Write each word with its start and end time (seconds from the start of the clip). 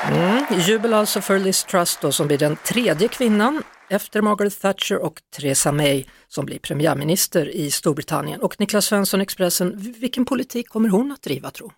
Mm, 0.09 0.45
jubel 0.61 0.95
alltså 0.95 1.21
för 1.21 1.39
Liz 1.39 1.65
Truss 1.65 1.99
då, 2.03 2.13
som 2.13 2.27
blir 2.27 2.39
den 2.39 2.57
tredje 2.57 3.09
kvinnan 3.09 3.63
efter 3.91 4.23
Margaret 4.23 4.61
Thatcher 4.61 4.99
och 4.99 5.21
Theresa 5.37 5.73
May 5.73 6.05
som 6.29 6.47
blir 6.47 6.59
premiärminister 6.59 7.49
i 7.49 7.71
Storbritannien. 7.71 8.41
Och 8.41 8.61
Niklas 8.61 8.87
Svensson, 8.87 9.21
Expressen, 9.21 9.95
vilken 9.99 10.25
politik 10.25 10.69
kommer 10.69 10.89
hon 10.89 11.13
att 11.13 11.23
driva 11.23 11.51
tro? 11.51 11.73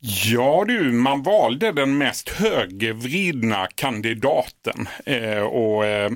Ja 0.00 0.64
du, 0.68 0.92
man 0.92 1.22
valde 1.22 1.72
den 1.72 1.98
mest 1.98 2.28
högervridna 2.28 3.68
kandidaten. 3.74 4.88
Eh, 5.06 5.42
och, 5.42 5.86
eh, 5.86 6.10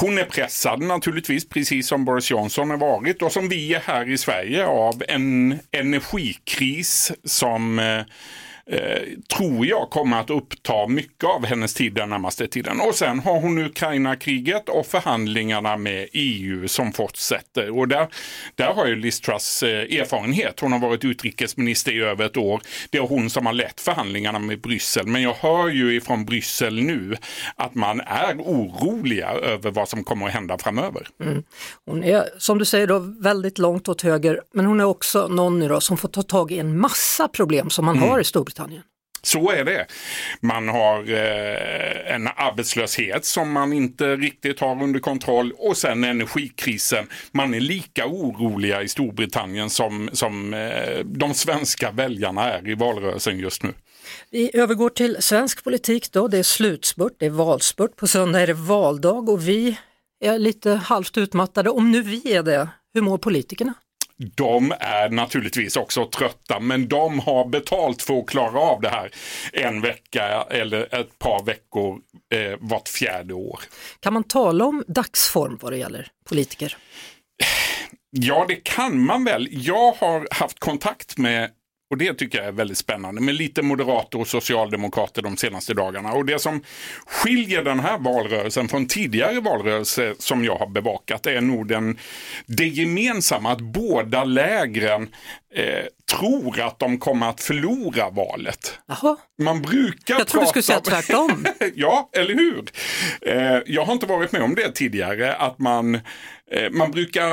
hon 0.00 0.18
är 0.18 0.24
pressad 0.24 0.82
naturligtvis, 0.82 1.48
precis 1.48 1.88
som 1.88 2.04
Boris 2.04 2.30
Johnson 2.30 2.70
har 2.70 2.76
varit 2.76 3.22
och 3.22 3.32
som 3.32 3.48
vi 3.48 3.74
är 3.74 3.80
här 3.80 4.10
i 4.10 4.18
Sverige 4.18 4.66
av 4.66 5.02
en 5.08 5.58
energikris 5.72 7.12
som 7.24 7.78
eh, 7.78 8.02
tror 9.36 9.66
jag 9.66 9.90
kommer 9.90 10.20
att 10.20 10.30
uppta 10.30 10.86
mycket 10.86 11.24
av 11.24 11.46
hennes 11.46 11.74
tid 11.74 11.94
den 11.94 12.10
närmaste 12.10 12.46
tiden. 12.46 12.80
Och 12.80 12.94
sen 12.94 13.18
har 13.18 13.40
hon 13.40 13.58
Ukraina-kriget 13.58 14.68
och 14.68 14.86
förhandlingarna 14.86 15.76
med 15.76 16.08
EU 16.12 16.68
som 16.68 16.92
fortsätter. 16.92 17.78
Och 17.78 17.88
där, 17.88 18.08
där 18.54 18.74
har 18.74 18.86
ju 18.86 18.96
Liz 18.96 19.20
Truss 19.20 19.62
eh, 19.62 20.00
erfarenhet. 20.00 20.60
Hon 20.60 20.72
har 20.72 20.78
varit 20.78 21.04
utrikesminister 21.04 21.92
i 21.92 22.00
över 22.00 22.26
ett 22.26 22.36
år. 22.36 22.62
Det 22.90 22.98
är 22.98 23.02
hon 23.02 23.30
som 23.30 23.46
har 23.46 23.52
lett 23.52 23.80
förhandlingarna 23.80 24.38
med 24.38 24.60
Bryssel. 24.60 25.06
Men 25.06 25.22
jag 25.22 25.34
hör 25.34 25.68
ju 25.68 25.96
ifrån 25.96 26.24
Bryssel 26.24 26.82
nu 26.82 27.16
att 27.56 27.74
man 27.74 28.00
är 28.00 28.34
oroliga 28.38 29.28
över 29.28 29.70
vad 29.70 29.88
som 29.88 30.04
kommer 30.04 30.26
att 30.26 30.32
hända 30.32 30.58
framöver. 30.58 31.08
Mm. 31.22 31.42
Hon 31.84 32.04
är, 32.04 32.24
som 32.38 32.58
du 32.58 32.64
säger, 32.64 32.86
då, 32.86 32.98
väldigt 32.98 33.58
långt 33.58 33.88
åt 33.88 34.02
höger, 34.02 34.40
men 34.52 34.66
hon 34.66 34.80
är 34.80 34.84
också 34.84 35.28
någon 35.28 35.58
nu 35.58 35.68
då, 35.68 35.80
som 35.80 35.96
får 35.96 36.08
ta 36.08 36.22
tag 36.22 36.52
i 36.52 36.58
en 36.58 36.78
massa 36.78 37.28
problem 37.28 37.70
som 37.70 37.84
man 37.84 37.96
mm. 37.96 38.08
har 38.08 38.20
i 38.20 38.24
Storbritannien 38.24 38.55
Storbritannien. 38.56 38.82
Så 39.22 39.50
är 39.50 39.64
det. 39.64 39.86
Man 40.40 40.68
har 40.68 40.98
eh, 40.98 42.14
en 42.14 42.28
arbetslöshet 42.36 43.24
som 43.24 43.52
man 43.52 43.72
inte 43.72 44.16
riktigt 44.16 44.60
har 44.60 44.82
under 44.82 45.00
kontroll 45.00 45.52
och 45.58 45.76
sen 45.76 46.04
energikrisen. 46.04 47.06
Man 47.32 47.54
är 47.54 47.60
lika 47.60 48.06
oroliga 48.06 48.82
i 48.82 48.88
Storbritannien 48.88 49.70
som, 49.70 50.10
som 50.12 50.54
eh, 50.54 50.98
de 51.04 51.34
svenska 51.34 51.90
väljarna 51.90 52.52
är 52.52 52.68
i 52.68 52.74
valrörelsen 52.74 53.38
just 53.38 53.62
nu. 53.62 53.72
Vi 54.30 54.50
övergår 54.54 54.90
till 54.90 55.16
svensk 55.20 55.64
politik 55.64 56.12
då. 56.12 56.28
Det 56.28 56.38
är 56.38 56.42
slutspurt, 56.42 57.12
det 57.18 57.26
är 57.26 57.30
valspurt. 57.30 57.96
På 57.96 58.06
söndag 58.06 58.40
är 58.40 58.46
det 58.46 58.54
valdag 58.54 59.30
och 59.30 59.48
vi 59.48 59.78
är 60.24 60.38
lite 60.38 60.70
halvt 60.70 61.16
utmattade. 61.16 61.70
Om 61.70 61.90
nu 61.90 62.02
vi 62.02 62.32
är 62.32 62.42
det, 62.42 62.68
hur 62.94 63.02
mår 63.02 63.18
politikerna? 63.18 63.74
De 64.18 64.72
är 64.80 65.08
naturligtvis 65.08 65.76
också 65.76 66.06
trötta, 66.06 66.60
men 66.60 66.88
de 66.88 67.18
har 67.18 67.48
betalt 67.48 68.02
för 68.02 68.18
att 68.18 68.26
klara 68.26 68.60
av 68.60 68.80
det 68.80 68.88
här 68.88 69.10
en 69.52 69.80
vecka 69.80 70.46
eller 70.50 70.94
ett 70.94 71.18
par 71.18 71.44
veckor 71.44 71.98
eh, 72.34 72.58
vart 72.60 72.88
fjärde 72.88 73.34
år. 73.34 73.60
Kan 74.00 74.12
man 74.12 74.24
tala 74.24 74.64
om 74.64 74.84
dagsform 74.86 75.58
vad 75.62 75.72
det 75.72 75.78
gäller 75.78 76.08
politiker? 76.28 76.76
Ja, 78.10 78.44
det 78.48 78.56
kan 78.56 79.04
man 79.04 79.24
väl. 79.24 79.48
Jag 79.50 79.92
har 79.92 80.28
haft 80.30 80.60
kontakt 80.60 81.18
med 81.18 81.50
och 81.90 81.96
det 81.96 82.14
tycker 82.14 82.38
jag 82.38 82.46
är 82.46 82.52
väldigt 82.52 82.78
spännande 82.78 83.20
med 83.20 83.34
lite 83.34 83.62
moderater 83.62 84.20
och 84.20 84.26
socialdemokrater 84.26 85.22
de 85.22 85.36
senaste 85.36 85.74
dagarna. 85.74 86.12
Och 86.12 86.26
det 86.26 86.38
som 86.38 86.62
skiljer 87.06 87.64
den 87.64 87.80
här 87.80 87.98
valrörelsen 87.98 88.68
från 88.68 88.86
tidigare 88.86 89.40
valrörelser 89.40 90.14
som 90.18 90.44
jag 90.44 90.56
har 90.56 90.66
bevakat 90.66 91.26
är 91.26 91.40
nog 91.40 91.68
den, 91.68 91.98
det 92.46 92.66
gemensamma 92.66 93.52
att 93.52 93.60
båda 93.60 94.24
lägren 94.24 95.08
eh, 95.54 95.84
tror 96.18 96.60
att 96.60 96.78
de 96.78 96.98
kommer 96.98 97.28
att 97.28 97.40
förlora 97.40 98.10
valet. 98.10 98.78
Jaha. 98.86 99.16
Man 99.38 99.62
brukar 99.62 100.18
Jag 100.18 100.26
trodde 100.26 100.46
du 100.46 100.48
skulle 100.48 100.62
säga 100.62 100.80
tvärtom. 100.80 101.46
ja, 101.74 102.10
eller 102.12 102.34
hur? 102.34 102.64
Eh, 103.20 103.62
jag 103.66 103.84
har 103.84 103.92
inte 103.92 104.06
varit 104.06 104.32
med 104.32 104.42
om 104.42 104.54
det 104.54 104.72
tidigare, 104.72 105.34
att 105.34 105.58
man 105.58 106.00
man 106.70 106.90
brukar 106.90 107.30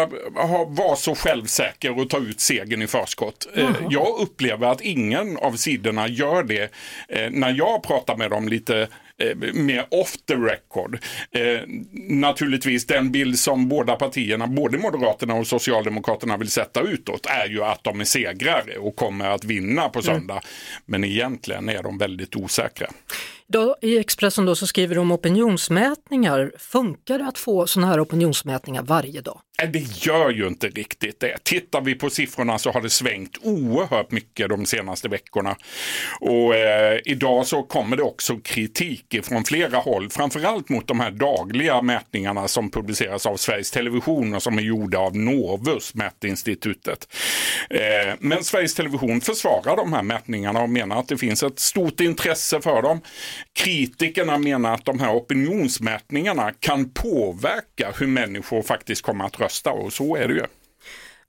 ha, 0.47 0.65
vara 0.65 0.95
så 0.95 1.15
självsäker 1.15 1.99
och 1.99 2.09
ta 2.09 2.17
ut 2.17 2.39
segern 2.39 2.81
i 2.81 2.87
förskott. 2.87 3.47
Mm. 3.55 3.73
Jag 3.89 4.19
upplever 4.19 4.67
att 4.67 4.81
ingen 4.81 5.37
av 5.37 5.51
sidorna 5.51 6.07
gör 6.07 6.43
det. 6.43 6.73
Eh, 7.09 7.29
när 7.31 7.53
jag 7.53 7.83
pratar 7.83 8.17
med 8.17 8.29
dem 8.29 8.47
lite 8.47 8.87
Eh, 9.17 9.53
mer 9.53 9.85
off 9.91 10.17
the 10.17 10.35
record. 10.35 10.99
Eh, 11.31 11.61
naturligtvis 12.09 12.87
den 12.87 13.11
bild 13.11 13.39
som 13.39 13.69
båda 13.69 13.95
partierna, 13.95 14.47
både 14.47 14.77
Moderaterna 14.77 15.33
och 15.33 15.47
Socialdemokraterna 15.47 16.37
vill 16.37 16.49
sätta 16.49 16.81
utåt 16.81 17.25
är 17.25 17.49
ju 17.49 17.63
att 17.63 17.83
de 17.83 17.99
är 17.99 18.05
segrare 18.05 18.77
och 18.77 18.95
kommer 18.95 19.25
att 19.25 19.43
vinna 19.43 19.89
på 19.89 19.99
mm. 19.99 20.03
söndag. 20.03 20.33
Mm. 20.33 20.43
Men 20.85 21.03
egentligen 21.03 21.69
är 21.69 21.83
de 21.83 21.97
väldigt 21.97 22.35
osäkra. 22.35 22.87
Då, 23.53 23.75
I 23.81 23.97
Expressen 23.97 24.45
då 24.45 24.55
så 24.55 24.67
skriver 24.67 24.95
de 24.95 25.01
om 25.01 25.11
opinionsmätningar. 25.11 26.51
Funkar 26.57 27.19
det 27.19 27.27
att 27.27 27.37
få 27.37 27.67
sådana 27.67 27.91
här 27.91 28.03
opinionsmätningar 28.03 28.83
varje 28.83 29.21
dag? 29.21 29.41
Äh, 29.61 29.69
det 29.69 30.05
gör 30.05 30.29
ju 30.29 30.47
inte 30.47 30.67
riktigt 30.67 31.19
det. 31.19 31.43
Tittar 31.43 31.81
vi 31.81 31.95
på 31.95 32.09
siffrorna 32.09 32.59
så 32.59 32.71
har 32.71 32.81
det 32.81 32.89
svängt 32.89 33.37
oerhört 33.41 34.11
mycket 34.11 34.49
de 34.49 34.65
senaste 34.65 35.09
veckorna. 35.09 35.55
Och 36.19 36.55
eh, 36.55 36.99
idag 37.05 37.47
så 37.47 37.63
kommer 37.63 37.97
det 37.97 38.03
också 38.03 38.37
kritik 38.37 39.15
från 39.23 39.43
flera 39.43 39.77
håll, 39.77 40.09
framförallt 40.09 40.69
mot 40.69 40.87
de 40.87 40.99
här 40.99 41.11
dagliga 41.11 41.81
mätningarna 41.81 42.47
som 42.47 42.71
publiceras 42.71 43.25
av 43.25 43.37
Sveriges 43.37 43.71
Television 43.71 44.33
och 44.33 44.43
som 44.43 44.57
är 44.57 44.61
gjorda 44.61 44.99
av 44.99 45.17
Novus, 45.17 45.95
mätinstitutet. 45.95 47.07
Eh, 47.69 48.13
men 48.19 48.43
Sveriges 48.43 48.75
Television 48.75 49.21
försvarar 49.21 49.77
de 49.77 49.93
här 49.93 50.03
mätningarna 50.03 50.61
och 50.61 50.69
menar 50.69 50.99
att 50.99 51.07
det 51.07 51.17
finns 51.17 51.43
ett 51.43 51.59
stort 51.59 51.99
intresse 51.99 52.61
för 52.61 52.81
dem. 52.81 53.01
Kritikerna 53.53 54.37
menar 54.37 54.73
att 54.73 54.85
de 54.85 54.99
här 54.99 55.15
opinionsmätningarna 55.15 56.51
kan 56.59 56.89
påverka 56.89 57.93
hur 57.99 58.07
människor 58.07 58.61
faktiskt 58.61 59.01
kommer 59.01 59.25
att 59.25 59.42
rösta 59.43 59.71
och 59.71 59.93
så 59.93 60.15
är 60.15 60.27
det 60.27 60.33
ju. 60.33 60.45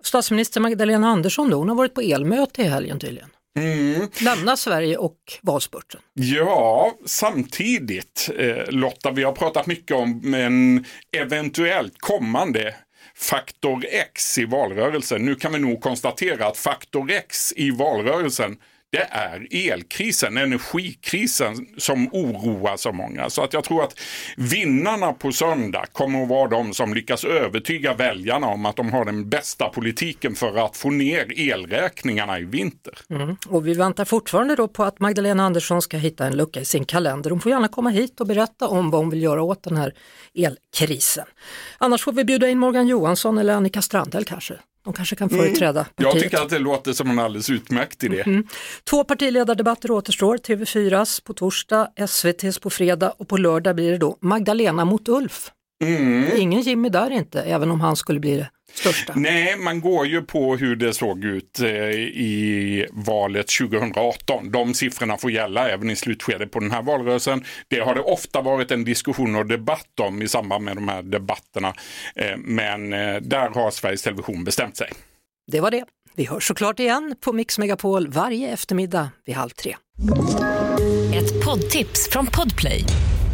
Statsminister 0.03 0.61
Magdalena 0.61 1.09
Andersson 1.09 1.51
då, 1.51 1.57
hon 1.57 1.69
har 1.69 1.77
varit 1.77 1.95
på 1.95 2.01
elmöte 2.01 2.63
i 2.63 2.65
helgen 2.65 2.99
tydligen. 2.99 3.29
Mm. 3.59 4.09
Lämna 4.21 4.57
Sverige 4.57 4.97
och 4.97 5.17
valspurten. 5.43 6.01
Ja, 6.15 6.93
samtidigt 7.07 8.31
eh, 8.39 8.71
Lotta, 8.71 9.11
vi 9.11 9.23
har 9.23 9.33
pratat 9.33 9.67
mycket 9.67 9.97
om 9.97 10.35
en 10.35 10.85
eventuellt 11.17 11.95
kommande 11.99 12.75
faktor 13.17 13.85
X 13.91 14.39
i 14.39 14.45
valrörelsen. 14.45 15.25
Nu 15.25 15.35
kan 15.35 15.53
vi 15.53 15.59
nog 15.59 15.81
konstatera 15.81 16.47
att 16.47 16.57
faktor 16.57 17.11
X 17.11 17.53
i 17.57 17.71
valrörelsen 17.71 18.57
det 18.95 19.09
är 19.11 19.47
elkrisen, 19.73 20.37
energikrisen 20.37 21.67
som 21.77 22.09
oroar 22.13 22.77
så 22.77 22.93
många. 22.93 23.31
Så 23.31 23.43
att 23.43 23.53
jag 23.53 23.65
tror 23.65 23.85
att 23.85 24.01
vinnarna 24.37 25.13
på 25.13 25.33
söndag 25.33 25.85
kommer 25.93 26.23
att 26.23 26.29
vara 26.29 26.49
de 26.49 26.75
som 26.75 26.95
lyckas 26.95 27.25
övertyga 27.25 27.95
väljarna 27.95 28.47
om 28.47 28.67
att 28.67 28.77
de 28.77 28.93
har 28.93 29.05
den 29.05 29.29
bästa 29.29 29.69
politiken 29.69 30.35
för 30.35 30.67
att 30.67 30.77
få 30.77 30.91
ner 30.91 31.41
elräkningarna 31.41 32.39
i 32.39 32.45
vinter. 32.45 32.99
Mm. 33.11 33.37
Och 33.49 33.67
vi 33.67 33.75
väntar 33.75 34.05
fortfarande 34.05 34.57
då 34.57 34.69
på 34.69 34.85
att 34.85 35.01
Magdalena 35.01 35.45
Andersson 35.45 35.83
ska 35.83 35.97
hitta 35.97 36.27
en 36.27 36.37
lucka 36.37 36.61
i 36.61 36.65
sin 36.65 36.85
kalender. 36.85 37.31
Hon 37.31 37.41
får 37.41 37.53
gärna 37.53 37.69
komma 37.69 37.91
hit 37.91 38.21
och 38.21 38.27
berätta 38.27 38.69
om 38.69 38.91
vad 38.91 39.01
hon 39.01 39.11
vill 39.11 39.23
göra 39.23 39.43
åt 39.43 39.63
den 39.63 39.77
här 39.77 39.95
elkrisen. 40.35 41.27
Annars 41.79 42.05
får 42.05 42.13
vi 42.13 42.25
bjuda 42.25 42.49
in 42.49 42.59
Morgan 42.59 42.89
Johansson 42.89 43.39
eller 43.39 43.55
Annika 43.55 43.83
Strandhäll 43.83 44.25
kanske. 44.25 44.55
De 44.85 44.93
kanske 44.93 45.17
kan 45.17 45.29
företräda 45.29 45.81
mm. 45.81 45.85
partiet. 45.85 46.15
Jag 46.15 46.23
tycker 46.23 46.43
att 46.43 46.49
det 46.49 46.59
låter 46.59 46.93
som 46.93 47.11
en 47.11 47.19
alldeles 47.19 47.51
utmärkt 47.51 48.05
idé. 48.05 48.23
Mm. 48.27 48.47
Två 48.91 49.05
partiledardebatter 49.05 49.91
återstår, 49.91 50.37
TV4s 50.37 51.25
på 51.25 51.33
torsdag, 51.35 51.89
SVTs 51.97 52.59
på 52.59 52.71
fredag 52.71 53.15
och 53.19 53.29
på 53.29 53.37
lördag 53.37 53.77
blir 53.77 53.93
det 53.93 53.99
då 53.99 54.19
Magdalena 54.21 54.85
mot 54.85 55.09
Ulf. 55.09 55.51
Mm. 55.85 56.37
Ingen 56.37 56.61
Jimmy 56.61 56.89
där 56.89 57.11
inte, 57.11 57.43
även 57.43 57.71
om 57.71 57.81
han 57.81 57.97
skulle 57.97 58.21
bli 58.21 58.37
det 58.37 58.49
största. 58.75 59.13
Nej, 59.17 59.57
man 59.57 59.81
går 59.81 60.07
ju 60.07 60.23
på 60.23 60.57
hur 60.57 60.77
det 60.77 60.95
såg 60.95 61.25
ut 61.25 61.61
eh, 61.61 61.69
i 62.01 62.87
valet 62.93 63.47
2018. 63.61 64.51
De 64.51 64.75
siffrorna 64.75 65.17
får 65.17 65.31
gälla 65.31 65.69
även 65.69 65.91
i 65.91 65.97
slutskedet 65.97 66.51
på 66.51 66.61
den 66.61 66.71
här 66.71 66.83
valrörelsen. 66.83 67.45
Det 67.69 67.81
har 67.81 67.95
det 67.95 68.01
ofta 68.01 68.41
varit 68.41 68.71
en 68.71 68.85
diskussion 68.85 69.37
och 69.37 69.47
debatt 69.47 70.01
om 70.01 70.23
i 70.23 70.29
samband 70.29 70.65
med 70.65 70.77
de 70.77 70.89
här 70.89 71.03
debatterna. 71.03 71.75
Eh, 72.17 72.37
men 72.37 72.93
eh, 72.93 73.17
där 73.21 73.49
har 73.49 73.71
Sveriges 73.71 74.03
Television 74.03 74.45
bestämt 74.45 74.77
sig. 74.77 74.91
Det 75.47 75.61
var 75.61 75.71
det. 75.71 75.85
Vi 76.17 76.25
hörs 76.25 76.47
såklart 76.47 76.81
igen 76.81 77.17
på 77.21 77.33
Mix 77.33 77.59
Megapol 77.59 78.09
varje 78.09 78.53
eftermiddag 78.53 79.11
vid 79.27 79.35
halv 79.35 79.51
tre. 79.51 79.77
Ett 81.15 81.45
poddtips 81.45 82.09
från 82.11 82.27
Podplay. 82.27 82.85